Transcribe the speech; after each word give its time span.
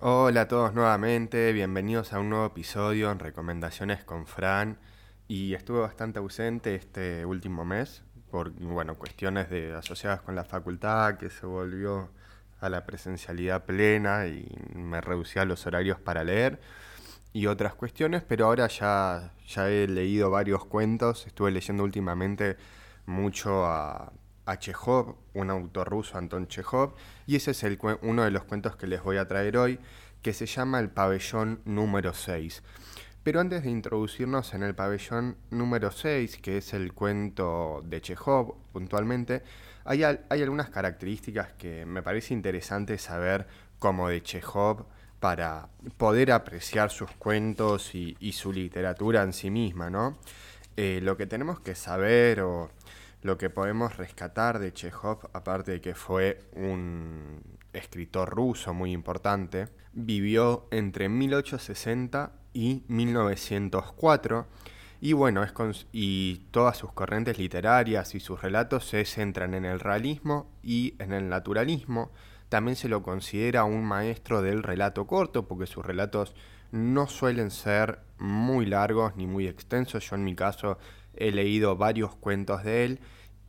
Hola 0.00 0.42
a 0.42 0.48
todos 0.48 0.74
nuevamente, 0.74 1.52
bienvenidos 1.52 2.12
a 2.12 2.20
un 2.20 2.30
nuevo 2.30 2.46
episodio 2.46 3.10
en 3.10 3.18
Recomendaciones 3.18 4.04
con 4.04 4.28
Fran. 4.28 4.78
Y 5.26 5.54
estuve 5.54 5.80
bastante 5.80 6.20
ausente 6.20 6.76
este 6.76 7.26
último 7.26 7.64
mes 7.64 8.04
por 8.30 8.52
bueno, 8.52 8.94
cuestiones 8.94 9.50
de, 9.50 9.74
asociadas 9.74 10.20
con 10.20 10.36
la 10.36 10.44
facultad, 10.44 11.16
que 11.16 11.30
se 11.30 11.46
volvió 11.46 12.10
a 12.60 12.68
la 12.68 12.86
presencialidad 12.86 13.64
plena 13.64 14.28
y 14.28 14.48
me 14.72 15.00
reducía 15.00 15.44
los 15.44 15.66
horarios 15.66 15.98
para 15.98 16.22
leer 16.22 16.60
y 17.32 17.46
otras 17.46 17.74
cuestiones, 17.74 18.22
pero 18.22 18.46
ahora 18.46 18.68
ya, 18.68 19.32
ya 19.48 19.68
he 19.68 19.88
leído 19.88 20.30
varios 20.30 20.64
cuentos, 20.64 21.26
estuve 21.26 21.50
leyendo 21.50 21.82
últimamente 21.82 22.56
mucho 23.04 23.66
a, 23.66 24.12
a 24.48 24.58
Chekhov, 24.58 25.14
un 25.34 25.50
autor 25.50 25.90
ruso, 25.90 26.16
Anton 26.16 26.48
Chekhov, 26.48 26.94
y 27.26 27.36
ese 27.36 27.50
es 27.50 27.62
el, 27.64 27.78
uno 28.00 28.24
de 28.24 28.30
los 28.30 28.44
cuentos 28.44 28.76
que 28.76 28.86
les 28.86 29.02
voy 29.02 29.18
a 29.18 29.28
traer 29.28 29.58
hoy, 29.58 29.78
que 30.22 30.32
se 30.32 30.46
llama 30.46 30.80
El 30.80 30.88
pabellón 30.88 31.60
número 31.66 32.14
6. 32.14 32.62
Pero 33.22 33.40
antes 33.40 33.62
de 33.62 33.70
introducirnos 33.70 34.54
en 34.54 34.62
el 34.62 34.74
pabellón 34.74 35.36
número 35.50 35.90
6, 35.90 36.38
que 36.38 36.56
es 36.56 36.72
el 36.72 36.94
cuento 36.94 37.82
de 37.84 38.00
Chekhov 38.00 38.54
puntualmente, 38.72 39.42
hay, 39.84 40.02
algunas 40.02 40.70
características 40.70 41.52
que 41.52 41.84
me 41.84 42.02
parece 42.02 42.32
interesante 42.32 42.96
saber 42.96 43.46
como 43.78 44.08
de 44.08 44.22
Chekhov 44.22 44.86
para 45.20 45.68
poder 45.98 46.32
apreciar 46.32 46.90
sus 46.90 47.10
cuentos 47.12 47.94
y, 47.94 48.32
su 48.32 48.50
literatura 48.50 49.22
en 49.22 49.34
sí 49.34 49.50
misma, 49.50 49.90
¿no? 49.90 50.16
Eh, 50.76 51.00
lo 51.02 51.18
que 51.18 51.26
tenemos 51.26 51.60
que 51.60 51.74
saber 51.74 52.40
o 52.40 52.70
lo 53.22 53.38
que 53.38 53.50
podemos 53.50 53.96
rescatar 53.96 54.58
de 54.58 54.72
Chekhov, 54.72 55.30
aparte 55.32 55.72
de 55.72 55.80
que 55.80 55.94
fue 55.94 56.40
un 56.54 57.40
escritor 57.72 58.30
ruso 58.30 58.74
muy 58.74 58.92
importante, 58.92 59.68
vivió 59.92 60.68
entre 60.70 61.08
1860 61.08 62.32
y 62.52 62.84
1904 62.88 64.46
y 65.00 65.12
bueno, 65.12 65.44
es 65.44 65.52
y 65.92 66.46
todas 66.50 66.76
sus 66.76 66.92
corrientes 66.92 67.38
literarias 67.38 68.14
y 68.14 68.20
sus 68.20 68.42
relatos 68.42 68.84
se 68.88 69.04
centran 69.04 69.54
en 69.54 69.64
el 69.64 69.78
realismo 69.78 70.50
y 70.62 70.94
en 70.98 71.12
el 71.12 71.28
naturalismo. 71.28 72.10
También 72.48 72.74
se 72.74 72.88
lo 72.88 73.02
considera 73.02 73.64
un 73.64 73.84
maestro 73.84 74.42
del 74.42 74.62
relato 74.62 75.06
corto 75.06 75.46
porque 75.46 75.66
sus 75.66 75.86
relatos 75.86 76.34
no 76.72 77.06
suelen 77.06 77.50
ser 77.50 78.00
muy 78.18 78.66
largos 78.66 79.14
ni 79.16 79.26
muy 79.26 79.46
extensos. 79.46 80.08
Yo 80.08 80.16
en 80.16 80.24
mi 80.24 80.34
caso 80.34 80.78
he 81.18 81.32
leído 81.32 81.76
varios 81.76 82.14
cuentos 82.14 82.64
de 82.64 82.84
él 82.84 83.00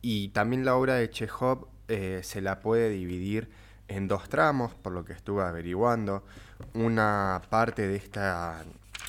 y 0.02 0.28
también 0.28 0.64
la 0.64 0.74
obra 0.74 0.94
de 0.94 1.08
Chekhov 1.08 1.68
eh, 1.88 2.20
se 2.22 2.40
la 2.40 2.60
puede 2.60 2.90
dividir 2.90 3.50
en 3.88 4.08
dos 4.08 4.28
tramos, 4.28 4.74
por 4.74 4.92
lo 4.92 5.04
que 5.04 5.12
estuve 5.12 5.42
averiguando. 5.42 6.24
Una 6.74 7.42
parte 7.50 7.88
de 7.88 7.96
esta, 7.96 8.64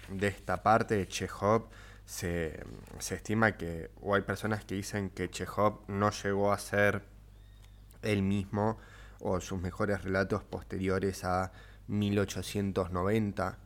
de 0.09 0.27
esta 0.27 0.63
parte 0.63 0.95
de 0.95 1.07
Chekhov 1.07 1.69
se, 2.05 2.63
se 2.99 3.15
estima 3.15 3.57
que, 3.57 3.91
o 4.01 4.15
hay 4.15 4.21
personas 4.21 4.65
que 4.65 4.75
dicen 4.75 5.09
que 5.09 5.29
Chekhov 5.29 5.81
no 5.87 6.11
llegó 6.11 6.51
a 6.51 6.57
ser 6.57 7.03
el 8.01 8.23
mismo 8.23 8.77
o 9.19 9.39
sus 9.39 9.61
mejores 9.61 10.03
relatos 10.03 10.43
posteriores 10.43 11.23
a 11.23 11.51
1890 11.87 13.57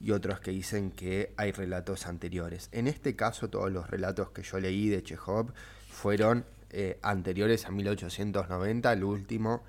y 0.00 0.12
otros 0.12 0.40
que 0.40 0.50
dicen 0.50 0.90
que 0.90 1.34
hay 1.36 1.52
relatos 1.52 2.06
anteriores. 2.06 2.68
En 2.72 2.86
este 2.86 3.14
caso, 3.14 3.50
todos 3.50 3.70
los 3.70 3.88
relatos 3.88 4.30
que 4.30 4.42
yo 4.42 4.58
leí 4.58 4.88
de 4.88 5.02
Chekhov 5.02 5.52
fueron 5.88 6.46
eh, 6.70 6.98
anteriores 7.02 7.66
a 7.66 7.70
1890, 7.70 8.92
el 8.92 9.04
último 9.04 9.62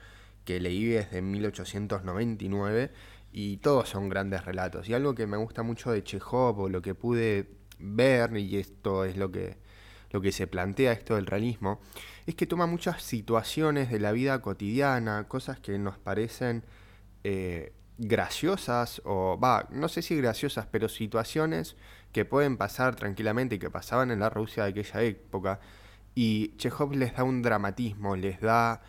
que 0.45 0.59
leí 0.59 0.93
es 0.93 1.11
de 1.11 1.21
1899 1.21 2.91
y 3.33 3.57
todos 3.57 3.89
son 3.89 4.09
grandes 4.09 4.45
relatos. 4.45 4.87
Y 4.87 4.93
algo 4.93 5.15
que 5.15 5.27
me 5.27 5.37
gusta 5.37 5.63
mucho 5.63 5.91
de 5.91 6.03
Chekhov 6.03 6.59
o 6.59 6.69
lo 6.69 6.81
que 6.81 6.95
pude 6.95 7.49
ver, 7.79 8.35
y 8.37 8.57
esto 8.57 9.03
es 9.05 9.17
lo 9.17 9.31
que, 9.31 9.57
lo 10.11 10.21
que 10.21 10.31
se 10.31 10.47
plantea 10.47 10.93
esto 10.93 11.15
del 11.15 11.25
realismo, 11.25 11.81
es 12.25 12.35
que 12.35 12.45
toma 12.45 12.67
muchas 12.67 13.03
situaciones 13.03 13.89
de 13.89 13.99
la 13.99 14.11
vida 14.11 14.41
cotidiana, 14.41 15.27
cosas 15.27 15.59
que 15.59 15.77
nos 15.77 15.97
parecen 15.97 16.63
eh, 17.23 17.73
graciosas, 17.97 19.01
o 19.05 19.39
va, 19.39 19.67
no 19.71 19.87
sé 19.87 20.01
si 20.01 20.15
graciosas, 20.15 20.67
pero 20.71 20.89
situaciones 20.89 21.75
que 22.11 22.25
pueden 22.25 22.57
pasar 22.57 22.95
tranquilamente 22.95 23.55
y 23.55 23.59
que 23.59 23.69
pasaban 23.69 24.11
en 24.11 24.19
la 24.19 24.29
Rusia 24.29 24.63
de 24.63 24.69
aquella 24.69 25.01
época. 25.01 25.59
Y 26.15 26.55
Chekhov 26.57 26.93
les 26.93 27.15
da 27.15 27.23
un 27.23 27.41
dramatismo, 27.41 28.15
les 28.15 28.41
da 28.41 28.81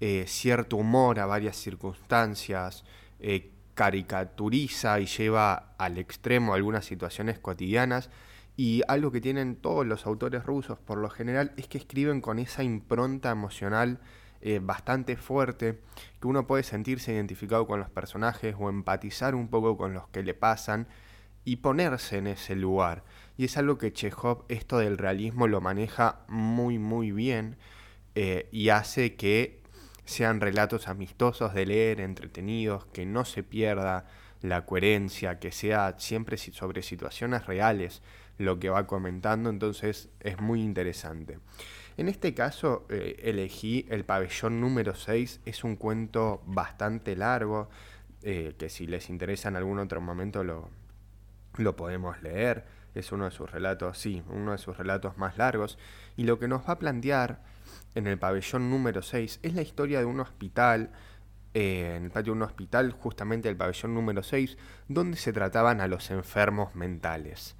eh, 0.00 0.24
cierto 0.26 0.76
humor 0.76 1.20
a 1.20 1.26
varias 1.26 1.56
circunstancias, 1.56 2.84
eh, 3.20 3.52
caricaturiza 3.74 5.00
y 5.00 5.06
lleva 5.06 5.74
al 5.78 5.98
extremo 5.98 6.54
algunas 6.54 6.84
situaciones 6.84 7.38
cotidianas 7.38 8.10
y 8.56 8.82
algo 8.86 9.10
que 9.10 9.20
tienen 9.20 9.56
todos 9.56 9.84
los 9.84 10.06
autores 10.06 10.44
rusos 10.44 10.78
por 10.78 10.98
lo 10.98 11.10
general 11.10 11.52
es 11.56 11.66
que 11.66 11.78
escriben 11.78 12.20
con 12.20 12.38
esa 12.38 12.62
impronta 12.62 13.30
emocional 13.30 13.98
eh, 14.46 14.60
bastante 14.62 15.16
fuerte, 15.16 15.80
que 16.20 16.26
uno 16.26 16.46
puede 16.46 16.64
sentirse 16.64 17.14
identificado 17.14 17.66
con 17.66 17.80
los 17.80 17.88
personajes 17.88 18.54
o 18.58 18.68
empatizar 18.68 19.34
un 19.34 19.48
poco 19.48 19.78
con 19.78 19.94
los 19.94 20.06
que 20.08 20.22
le 20.22 20.34
pasan 20.34 20.86
y 21.46 21.56
ponerse 21.56 22.18
en 22.18 22.26
ese 22.26 22.54
lugar. 22.54 23.04
Y 23.38 23.46
es 23.46 23.56
algo 23.56 23.78
que 23.78 23.94
Chekhov, 23.94 24.44
esto 24.50 24.76
del 24.76 24.98
realismo, 24.98 25.48
lo 25.48 25.62
maneja 25.62 26.26
muy 26.28 26.78
muy 26.78 27.10
bien 27.10 27.56
eh, 28.14 28.50
y 28.52 28.68
hace 28.68 29.14
que 29.16 29.62
sean 30.04 30.42
relatos 30.42 30.88
amistosos 30.88 31.54
de 31.54 31.64
leer, 31.64 32.00
entretenidos, 32.02 32.84
que 32.92 33.06
no 33.06 33.24
se 33.24 33.44
pierda 33.44 34.04
la 34.42 34.66
coherencia, 34.66 35.38
que 35.38 35.52
sea 35.52 35.94
siempre 35.96 36.36
sobre 36.36 36.82
situaciones 36.82 37.46
reales 37.46 38.02
lo 38.36 38.58
que 38.58 38.68
va 38.68 38.86
comentando, 38.86 39.48
entonces 39.48 40.10
es 40.20 40.38
muy 40.38 40.60
interesante. 40.60 41.38
En 41.96 42.08
este 42.08 42.34
caso 42.34 42.86
eh, 42.88 43.16
elegí 43.22 43.86
el 43.88 44.04
pabellón 44.04 44.60
número 44.60 44.94
6, 44.94 45.40
es 45.44 45.62
un 45.64 45.76
cuento 45.76 46.42
bastante 46.46 47.14
largo, 47.14 47.68
eh, 48.22 48.54
que 48.58 48.68
si 48.68 48.86
les 48.86 49.10
interesa 49.10 49.48
en 49.48 49.56
algún 49.56 49.78
otro 49.78 50.00
momento 50.00 50.42
lo, 50.42 50.70
lo 51.56 51.76
podemos 51.76 52.20
leer, 52.22 52.64
es 52.94 53.12
uno 53.12 53.26
de 53.26 53.30
sus 53.30 53.50
relatos, 53.50 53.98
sí, 53.98 54.22
uno 54.28 54.52
de 54.52 54.58
sus 54.58 54.76
relatos 54.76 55.18
más 55.18 55.38
largos, 55.38 55.78
y 56.16 56.24
lo 56.24 56.38
que 56.38 56.48
nos 56.48 56.62
va 56.68 56.74
a 56.74 56.78
plantear 56.78 57.42
en 57.94 58.06
el 58.06 58.18
pabellón 58.18 58.70
número 58.70 59.02
6 59.02 59.40
es 59.42 59.54
la 59.54 59.62
historia 59.62 60.00
de 60.00 60.04
un 60.04 60.20
hospital, 60.20 60.90
eh, 61.54 61.94
en 61.96 62.04
el 62.04 62.10
patio 62.10 62.32
de 62.32 62.38
un 62.38 62.42
hospital, 62.42 62.92
justamente 62.92 63.48
el 63.48 63.56
pabellón 63.56 63.94
número 63.94 64.22
6, 64.22 64.56
donde 64.88 65.16
se 65.16 65.32
trataban 65.32 65.80
a 65.80 65.86
los 65.86 66.10
enfermos 66.10 66.74
mentales. 66.74 67.54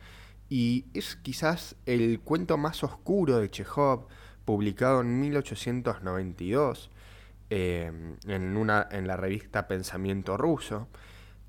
Y 0.48 0.86
es 0.94 1.16
quizás 1.16 1.76
el 1.86 2.20
cuento 2.20 2.56
más 2.56 2.82
oscuro 2.82 3.38
de 3.38 3.50
Chekhov, 3.50 4.08
publicado 4.44 5.00
en 5.00 5.20
1892 5.20 6.90
eh, 7.50 7.92
en, 8.26 8.56
una, 8.56 8.88
en 8.90 9.06
la 9.06 9.16
revista 9.16 9.68
Pensamiento 9.68 10.36
Ruso. 10.36 10.88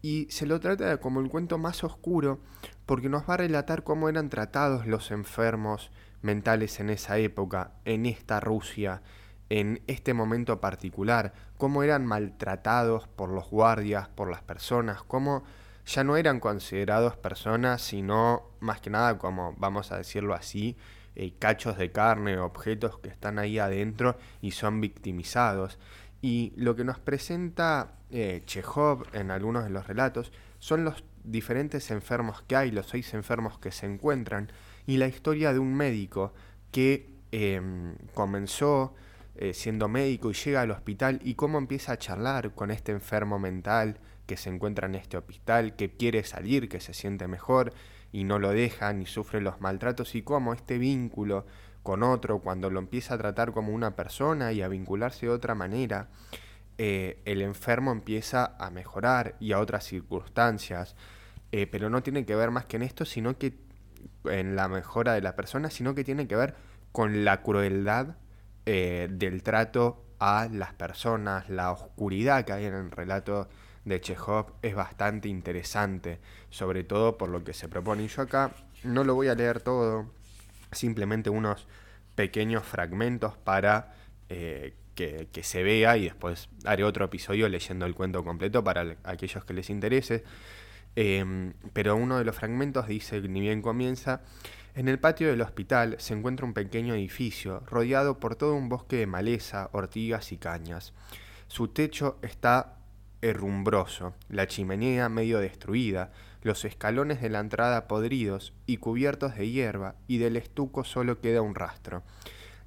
Y 0.02 0.28
se 0.30 0.46
lo 0.46 0.60
trata 0.60 0.98
como 0.98 1.20
el 1.20 1.30
cuento 1.30 1.58
más 1.58 1.84
oscuro 1.84 2.40
porque 2.86 3.10
nos 3.10 3.28
va 3.28 3.36
a 3.36 3.38
relatar 3.38 3.84
cómo 3.84 4.08
eran 4.08 4.30
tratados 4.30 4.86
los 4.86 5.10
enfermos 5.10 5.90
mentales 6.22 6.80
en 6.80 6.90
esa 6.90 7.18
época, 7.18 7.72
en 7.86 8.06
esta 8.06 8.40
Rusia, 8.40 9.02
en 9.50 9.82
este 9.88 10.14
momento 10.14 10.60
particular, 10.60 11.34
cómo 11.58 11.84
eran 11.84 12.06
maltratados 12.06 13.08
por 13.08 13.30
los 13.30 13.50
guardias, 13.50 14.10
por 14.10 14.30
las 14.30 14.42
personas, 14.42 15.02
cómo 15.04 15.44
ya 15.86 16.04
no 16.04 16.18
eran 16.18 16.40
considerados 16.40 17.16
personas, 17.16 17.82
sino 17.82 18.44
más 18.60 18.82
que 18.82 18.90
nada 18.90 19.18
como, 19.18 19.54
vamos 19.58 19.92
a 19.92 19.98
decirlo 19.98 20.34
así, 20.34 20.76
eh, 21.16 21.34
cachos 21.40 21.78
de 21.78 21.92
carne, 21.92 22.38
objetos 22.38 23.00
que 23.00 23.10
están 23.10 23.40
ahí 23.40 23.60
adentro 23.60 24.18
y 24.42 24.52
son 24.52 24.82
victimizados. 24.82 25.80
Y 26.22 26.54
lo 26.56 26.76
que 26.76 26.84
nos 26.84 27.00
presenta 27.00 27.96
eh, 28.12 28.44
Chekhov 28.46 29.06
en 29.14 29.32
algunos 29.32 29.64
de 29.64 29.70
los 29.70 29.88
relatos 29.88 30.32
son 30.60 30.84
los 30.84 31.04
diferentes 31.24 31.92
enfermos 31.92 32.42
que 32.44 32.56
hay, 32.56 32.72
los 32.72 32.88
seis 32.88 33.14
enfermos 33.14 33.60
que 33.60 33.72
se 33.72 33.86
encuentran, 33.86 34.52
y 34.88 34.98
la 34.98 35.08
historia 35.08 35.54
de 35.54 35.60
un 35.60 35.74
médico 35.74 36.34
que 36.72 37.10
em, 37.32 37.96
comenzó 38.14 38.94
eh, 39.36 39.54
siendo 39.54 39.88
médico 39.88 40.32
y 40.32 40.34
llega 40.34 40.62
al 40.62 40.72
hospital 40.72 41.20
y 41.24 41.36
cómo 41.36 41.58
empieza 41.58 41.94
a 41.94 41.98
charlar 41.98 42.52
con 42.54 42.72
este 42.72 42.92
enfermo 42.92 43.40
mental 43.40 44.00
que 44.26 44.38
se 44.38 44.50
encuentra 44.50 44.88
en 44.88 44.96
este 44.96 45.18
hospital, 45.18 45.76
que 45.76 45.92
quiere 45.92 46.24
salir, 46.24 46.70
que 46.70 46.80
se 46.80 46.94
siente 46.94 47.28
mejor 47.28 47.74
y 48.16 48.24
no 48.24 48.40
lo 48.40 48.52
deja 48.52 48.94
ni 48.94 49.06
sufre 49.06 49.42
los 49.42 49.60
maltratos 49.60 50.16
y 50.16 50.22
cómo 50.22 50.54
este 50.54 50.78
vínculo 50.78 51.46
con 51.84 52.02
otro, 52.02 52.40
cuando 52.40 52.70
lo 52.70 52.80
empieza 52.80 53.16
a 53.16 53.18
tratar 53.18 53.52
como 53.52 53.74
una 53.74 53.98
persona 53.98 54.54
y 54.54 54.62
a 54.62 54.70
vincularse 54.70 55.26
de 55.26 55.34
otra 55.34 55.54
manera, 55.54 56.08
eh, 56.78 57.22
el 57.26 57.42
enfermo 57.42 57.92
empieza 57.92 58.56
a 58.58 58.72
mejorar 58.72 59.36
y 59.42 59.52
a 59.52 59.60
otras 59.60 59.84
circunstancias, 59.84 60.96
eh, 61.52 61.68
pero 61.68 61.90
no 61.90 62.04
tiene 62.04 62.26
que 62.26 62.38
ver 62.38 62.52
más 62.52 62.64
que 62.66 62.78
en 62.78 62.84
esto, 62.84 63.04
sino 63.04 63.38
que 63.38 63.58
en 64.24 64.56
la 64.56 64.70
mejora 64.70 65.14
de 65.14 65.20
la 65.20 65.36
persona, 65.36 65.70
sino 65.70 65.94
que 65.94 66.06
tiene 66.06 66.26
que 66.26 66.38
ver 66.38 66.56
con 66.94 67.26
la 67.26 67.42
crueldad 67.42 68.16
eh, 68.66 69.10
del 69.12 69.44
trato 69.44 70.06
a 70.20 70.48
las 70.50 70.74
personas, 70.74 71.50
la 71.50 71.70
oscuridad 71.70 72.46
que 72.46 72.54
hay 72.54 72.64
en 72.64 72.76
el 72.76 72.92
relato 72.92 73.50
de 73.86 74.02
Chekhov 74.02 74.54
es 74.62 74.76
bastante 74.76 75.30
interesante, 75.30 76.20
sobre 76.50 76.84
todo 76.84 77.18
por 77.18 77.30
lo 77.30 77.44
que 77.44 77.54
se 77.54 77.70
propone. 77.70 78.04
Y 78.04 78.08
yo 78.08 78.24
acá 78.24 78.52
no 78.84 79.04
lo 79.04 79.16
voy 79.16 79.28
a 79.28 79.36
leer 79.36 79.62
todo, 79.62 80.12
simplemente 80.72 81.30
unos 81.30 81.68
pequeños 82.16 82.66
fragmentos 82.66 83.38
para 83.38 83.94
eh, 84.30 84.74
que, 84.96 85.28
se 85.44 85.64
vea 85.64 85.98
y 85.98 86.06
después 86.06 86.50
haré 86.64 86.84
otro 86.84 87.06
episodio 87.06 87.48
leyendo 87.50 87.86
el 87.86 87.94
cuento 87.94 88.24
completo 88.24 88.64
para 88.64 88.98
aquellos 89.04 89.46
que 89.46 89.54
les 89.54 89.70
interese. 89.70 90.24
Em, 90.96 91.54
pero 91.74 91.96
uno 91.96 92.18
de 92.18 92.24
los 92.24 92.36
fragmentos 92.36 92.88
dice, 92.88 93.22
ni 93.22 93.42
bien 93.42 93.62
comienza, 93.62 94.22
en 94.76 94.88
el 94.88 94.98
patio 94.98 95.30
del 95.30 95.42
hospital 95.42 95.96
se 96.00 96.14
encuentra 96.14 96.46
un 96.46 96.54
pequeño 96.54 96.96
edificio 96.96 97.62
rodeado 97.68 98.20
por 98.20 98.36
todo 98.36 98.56
un 98.56 98.70
bosque 98.70 98.98
de 98.98 99.08
maleza, 99.08 99.70
ortigas 99.74 100.32
y 100.32 100.38
cañas. 100.38 100.94
Su 101.48 101.68
techo 101.68 102.18
está 102.22 102.78
herrumbroso, 103.22 104.14
la 104.30 104.48
chimenea 104.48 105.10
medio 105.10 105.40
destruida, 105.40 106.12
los 106.42 106.66
escalones 106.66 107.22
de 107.22 107.30
la 107.30 107.40
entrada 107.40 107.88
podridos 107.88 108.54
y 108.66 108.78
cubiertos 108.78 109.36
de 109.36 109.50
hierba, 109.50 109.96
y 110.08 110.18
del 110.18 110.38
estuco 110.38 110.84
solo 110.84 111.20
queda 111.20 111.42
un 111.42 111.56
rastro. 111.56 112.04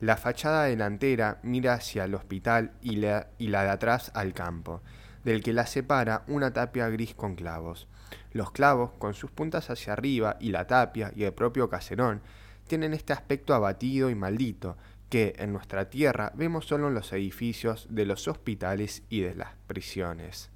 La 0.00 0.16
fachada 0.16 0.64
delantera 0.64 1.38
mira 1.42 1.74
hacia 1.74 2.04
el 2.04 2.14
hospital 2.14 2.72
y 2.82 2.96
la, 2.96 3.28
y 3.38 3.48
la 3.48 3.64
de 3.64 3.70
atrás 3.70 4.10
al 4.14 4.32
campo, 4.32 4.82
del 5.24 5.42
que 5.42 5.52
la 5.52 5.66
separa 5.66 6.24
una 6.28 6.52
tapia 6.52 6.88
gris 6.88 7.14
con 7.14 7.34
clavos. 7.34 7.88
Los 8.32 8.50
clavos, 8.50 8.92
con 8.98 9.14
sus 9.14 9.30
puntas 9.30 9.70
hacia 9.70 9.92
arriba, 9.92 10.36
y 10.40 10.50
la 10.50 10.66
tapia 10.66 11.12
y 11.14 11.24
el 11.24 11.32
propio 11.32 11.68
caserón, 11.68 12.22
tienen 12.66 12.94
este 12.94 13.12
aspecto 13.12 13.54
abatido 13.54 14.10
y 14.10 14.14
maldito, 14.14 14.76
que 15.08 15.34
en 15.38 15.52
nuestra 15.52 15.88
tierra 15.90 16.32
vemos 16.34 16.66
solo 16.66 16.88
en 16.88 16.94
los 16.94 17.12
edificios 17.12 17.86
de 17.90 18.06
los 18.06 18.28
hospitales 18.28 19.02
y 19.08 19.20
de 19.20 19.34
las 19.34 19.54
prisiones. 19.66 20.50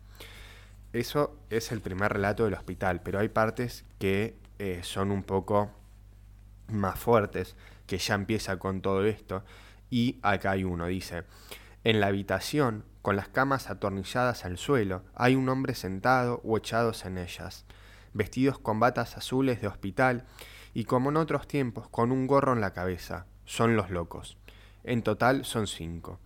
Eso 0.93 1.39
es 1.49 1.73
el 1.73 1.81
primer 1.81 2.13
relato 2.13 2.45
del 2.45 2.55
hospital, 2.55 3.01
pero 3.03 3.19
hay 3.19 3.29
partes 3.29 3.85
que 3.99 4.37
eh, 4.59 4.81
son 4.83 5.11
un 5.11 5.23
poco 5.23 5.71
más 6.69 6.99
fuertes, 6.99 7.57
que 7.87 7.99
ya 7.99 8.15
empieza 8.15 8.59
con 8.59 8.83
todo 8.83 9.05
esto, 9.05 9.43
y 9.91 10.19
acá 10.23 10.53
hay 10.53 10.65
uno, 10.65 10.87
dice, 10.87 11.25
en 11.85 12.01
la 12.01 12.09
habitación, 12.09 12.85
con 13.03 13.17
las 13.17 13.29
camas 13.29 13.69
atornilladas 13.69 14.45
al 14.45 14.57
suelo, 14.57 15.03
hay 15.15 15.35
un 15.35 15.49
hombre 15.49 15.75
sentado 15.75 16.41
o 16.45 16.57
echados 16.57 17.05
en 17.05 17.19
ellas, 17.19 17.65
vestidos 18.15 18.59
con 18.59 18.79
batas 18.79 19.17
azules 19.17 19.61
de 19.61 19.67
hospital 19.67 20.25
y 20.75 20.85
como 20.85 21.11
en 21.11 21.17
otros 21.17 21.49
tiempos 21.49 21.89
con 21.89 22.13
un 22.13 22.27
gorro 22.27 22.53
en 22.53 22.61
la 22.61 22.73
cabeza. 22.73 23.27
Son 23.45 23.77
los 23.77 23.91
locos. 23.91 24.39
En 24.85 25.03
total 25.03 25.45
son 25.45 25.67
cinco. 25.67 26.19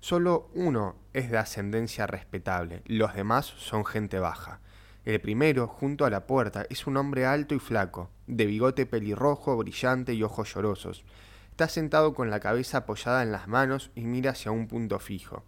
Solo 0.00 0.50
uno 0.54 0.96
es 1.12 1.30
de 1.30 1.38
ascendencia 1.38 2.06
respetable, 2.06 2.82
los 2.86 3.14
demás 3.14 3.46
son 3.46 3.84
gente 3.84 4.18
baja. 4.18 4.60
El 5.04 5.20
primero, 5.20 5.68
junto 5.68 6.04
a 6.04 6.10
la 6.10 6.26
puerta, 6.26 6.66
es 6.68 6.86
un 6.86 6.96
hombre 6.96 7.26
alto 7.26 7.54
y 7.54 7.58
flaco, 7.58 8.10
de 8.26 8.46
bigote 8.46 8.86
pelirrojo, 8.86 9.56
brillante 9.56 10.14
y 10.14 10.22
ojos 10.22 10.52
llorosos. 10.52 11.04
Está 11.50 11.68
sentado 11.68 12.12
con 12.12 12.28
la 12.28 12.40
cabeza 12.40 12.78
apoyada 12.78 13.22
en 13.22 13.32
las 13.32 13.48
manos 13.48 13.90
y 13.94 14.02
mira 14.02 14.32
hacia 14.32 14.50
un 14.50 14.68
punto 14.68 14.98
fijo. 14.98 15.44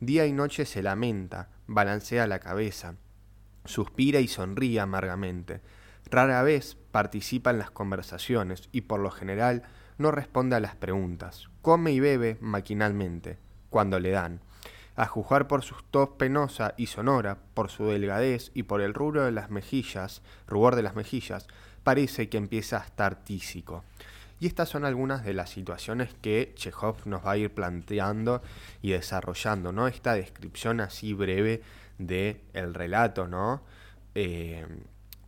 Día 0.00 0.26
y 0.26 0.32
noche 0.32 0.64
se 0.64 0.82
lamenta, 0.82 1.48
balancea 1.66 2.26
la 2.26 2.38
cabeza, 2.38 2.94
suspira 3.64 4.20
y 4.20 4.28
sonríe 4.28 4.80
amargamente. 4.80 5.60
Rara 6.10 6.42
vez 6.42 6.76
participa 6.90 7.50
en 7.50 7.58
las 7.58 7.70
conversaciones 7.70 8.68
y 8.72 8.82
por 8.82 9.00
lo 9.00 9.10
general 9.10 9.62
no 10.00 10.10
responde 10.10 10.56
a 10.56 10.60
las 10.60 10.74
preguntas. 10.76 11.50
Come 11.60 11.92
y 11.92 12.00
bebe 12.00 12.38
maquinalmente 12.40 13.36
cuando 13.68 14.00
le 14.00 14.10
dan. 14.10 14.40
A 14.96 15.06
juzgar 15.06 15.46
por 15.46 15.62
su 15.62 15.74
tos 15.90 16.08
penosa 16.16 16.72
y 16.78 16.86
sonora, 16.86 17.36
por 17.52 17.70
su 17.70 17.84
delgadez 17.84 18.50
y 18.54 18.62
por 18.62 18.80
el 18.80 18.94
rubro 18.94 19.24
de 19.24 19.30
las 19.30 19.50
mejillas, 19.50 20.22
rubor 20.46 20.74
de 20.74 20.82
las 20.82 20.96
mejillas, 20.96 21.48
parece 21.84 22.30
que 22.30 22.38
empieza 22.38 22.78
a 22.78 22.84
estar 22.84 23.22
tísico. 23.24 23.84
Y 24.40 24.46
estas 24.46 24.70
son 24.70 24.86
algunas 24.86 25.22
de 25.22 25.34
las 25.34 25.50
situaciones 25.50 26.14
que 26.22 26.54
Chekhov 26.56 27.06
nos 27.06 27.24
va 27.26 27.32
a 27.32 27.36
ir 27.36 27.52
planteando 27.52 28.40
y 28.80 28.92
desarrollando, 28.92 29.70
¿no? 29.70 29.86
Esta 29.86 30.14
descripción 30.14 30.80
así 30.80 31.12
breve 31.12 31.62
de 31.98 32.40
el 32.54 32.72
relato, 32.72 33.28
¿no? 33.28 33.60
Eh, 34.14 34.66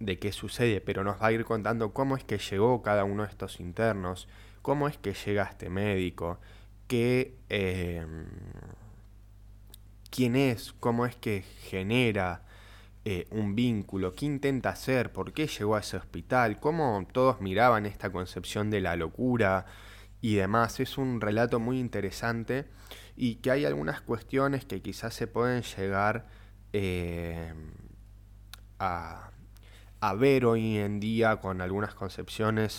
de 0.04 0.18
qué 0.18 0.32
sucede, 0.32 0.80
pero 0.80 1.04
nos 1.04 1.20
va 1.20 1.28
a 1.28 1.32
ir 1.32 1.44
contando 1.44 1.92
cómo 1.92 2.16
es 2.16 2.24
que 2.24 2.38
llegó 2.38 2.82
cada 2.82 3.04
uno 3.04 3.22
de 3.22 3.30
estos 3.30 3.60
internos, 3.60 4.28
cómo 4.62 4.88
es 4.88 4.98
que 4.98 5.14
llega 5.14 5.44
este 5.44 5.70
médico, 5.70 6.38
que, 6.88 7.36
em, 7.48 8.26
quién 10.10 10.36
es, 10.36 10.72
cómo 10.74 11.06
es 11.06 11.16
que 11.16 11.42
genera 11.42 12.44
eh, 13.04 13.26
un 13.30 13.54
vínculo, 13.56 14.14
qué 14.14 14.26
intenta 14.26 14.70
hacer, 14.70 15.12
por 15.12 15.32
qué 15.32 15.46
llegó 15.48 15.76
a 15.76 15.80
ese 15.80 15.96
hospital, 15.96 16.60
cómo 16.60 17.06
todos 17.12 17.40
miraban 17.40 17.86
esta 17.86 18.10
concepción 18.12 18.70
de 18.70 18.80
la 18.80 18.94
locura 18.96 19.66
y 20.20 20.34
demás. 20.36 20.80
Es 20.80 20.98
un 20.98 21.20
relato 21.20 21.58
muy 21.60 21.80
interesante 21.80 22.66
y 23.16 23.36
que 23.36 23.50
hay 23.50 23.64
algunas 23.64 24.00
cuestiones 24.02 24.64
que 24.66 24.82
quizás 24.82 25.14
se 25.14 25.26
pueden 25.26 25.62
llegar 25.62 26.26
em, 26.72 27.72
a, 28.78 29.32
a 30.02 30.14
ver 30.14 30.46
hoy 30.46 30.78
en 30.78 30.98
día 30.98 31.36
con 31.36 31.60
algunas 31.60 31.94
concepciones 31.94 32.72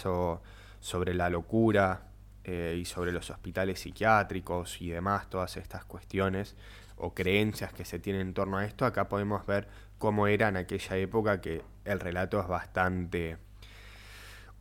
sobre 0.81 1.13
la 1.13 1.29
locura 1.29 2.01
eh, 2.43 2.77
y 2.77 2.83
sobre 2.83 3.13
los 3.13 3.29
hospitales 3.29 3.79
psiquiátricos 3.79 4.81
y 4.81 4.89
demás, 4.89 5.29
todas 5.29 5.55
estas 5.55 5.85
cuestiones 5.85 6.57
o 6.97 7.13
creencias 7.13 7.71
que 7.71 7.85
se 7.85 7.97
tienen 7.97 8.27
en 8.27 8.33
torno 8.33 8.57
a 8.57 8.65
esto, 8.65 8.85
acá 8.85 9.07
podemos 9.07 9.45
ver 9.45 9.69
cómo 9.99 10.27
era 10.27 10.49
en 10.49 10.57
aquella 10.57 10.97
época 10.97 11.39
que 11.39 11.61
el 11.85 12.01
relato 12.01 12.41
es 12.41 12.47
bastante 12.49 13.37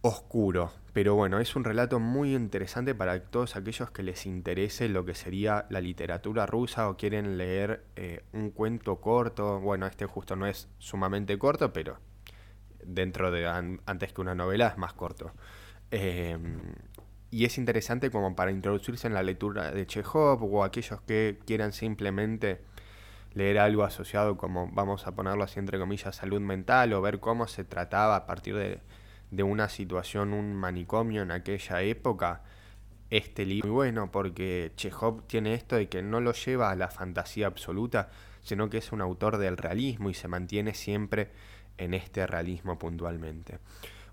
oscuro. 0.03 0.71
Pero 0.93 1.17
bueno, 1.17 1.41
es 1.41 1.57
un 1.57 1.65
relato 1.65 1.99
muy 1.99 2.33
interesante 2.33 2.95
para 2.95 3.25
todos 3.25 3.57
aquellos 3.57 3.91
que 3.91 4.05
les 4.05 4.25
interese 4.25 4.89
lo 4.89 5.05
que 5.05 5.17
sería 5.17 5.67
la 5.69 5.81
literatura 5.81 6.47
rusa 6.47 6.89
o 6.89 6.97
quieren 6.97 7.39
leer 7.39 7.83
eh, 7.97 8.23
un 8.33 8.53
cuento 8.53 9.01
corto. 9.01 9.59
Bueno, 9.59 9.85
este 9.87 10.07
justo 10.07 10.37
no 10.37 10.47
es 10.47 10.69
sumamente 10.79 11.37
corto, 11.41 11.73
pero 11.73 11.99
dentro 12.85 13.31
de 13.31 13.47
antes 13.47 14.13
que 14.13 14.21
una 14.21 14.35
novela 14.35 14.69
es 14.69 14.79
más 14.79 14.93
corto. 14.93 15.33
Eh, 15.91 16.39
y 17.33 17.47
es 17.47 17.57
interesante 17.57 18.11
como 18.11 18.37
para 18.37 18.51
introducirse 18.51 19.07
en 19.07 19.15
la 19.15 19.23
lectura 19.23 19.71
de 19.71 19.87
Chekhov 19.87 20.45
o 20.45 20.65
aquellos 20.65 21.01
que 21.01 21.39
quieran 21.47 21.73
simplemente 21.73 22.61
leer 23.33 23.59
algo 23.59 23.85
asociado 23.85 24.37
como, 24.37 24.69
vamos 24.71 25.07
a 25.07 25.15
ponerlo 25.15 25.43
así 25.43 25.59
entre 25.59 25.79
comillas, 25.79 26.15
salud 26.15 26.41
mental 26.41 26.93
o 26.93 27.01
ver 27.01 27.21
cómo 27.21 27.47
se 27.47 27.65
trataba 27.65 28.17
a 28.17 28.27
partir 28.27 28.55
de, 28.57 28.81
de 29.31 29.43
una 29.43 29.71
situación, 29.71 30.35
un 30.35 30.55
manicomio 30.55 31.23
en 31.23 31.31
aquella 31.31 31.81
época. 31.81 32.43
Este 33.09 33.47
libro 33.47 33.69
muy 33.69 33.75
bueno 33.75 34.11
porque 34.11 34.73
Chekhov 34.77 35.27
tiene 35.27 35.55
esto 35.55 35.77
de 35.77 35.89
que 35.89 36.03
no 36.03 36.21
lo 36.21 36.33
lleva 36.33 36.71
a 36.71 36.77
la 36.77 36.89
fantasía 36.89 37.47
absoluta, 37.47 38.11
sino 38.43 38.69
que 38.69 38.79
es 38.79 38.93
un 38.93 39.01
autor 39.01 39.39
del 39.39 39.57
realismo 39.57 40.11
y 40.11 40.15
se 40.15 40.29
mantiene 40.29 40.75
siempre 40.75 41.31
en 41.83 41.95
este 41.95 42.27
realismo 42.27 42.79
puntualmente. 42.79 43.59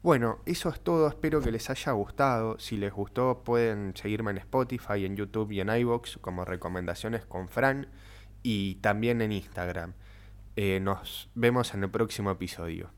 Bueno, 0.01 0.39
eso 0.45 0.69
es 0.69 0.79
todo, 0.79 1.07
espero 1.09 1.41
que 1.41 1.51
les 1.51 1.69
haya 1.69 1.91
gustado. 1.91 2.57
Si 2.57 2.77
les 2.77 2.93
gustó 2.93 3.43
pueden 3.43 3.93
seguirme 3.95 4.31
en 4.31 4.37
Spotify, 4.37 5.05
en 5.05 5.17
YouTube 5.17 5.51
y 5.51 5.59
en 5.59 5.69
iVoox 5.69 6.17
como 6.21 6.45
recomendaciones 6.45 7.25
con 7.25 7.49
Fran 7.49 7.87
y 8.41 8.75
también 8.75 9.21
en 9.21 9.33
Instagram. 9.33 9.93
Eh, 10.55 10.79
nos 10.79 11.29
vemos 11.35 11.73
en 11.73 11.83
el 11.83 11.91
próximo 11.91 12.31
episodio. 12.31 12.91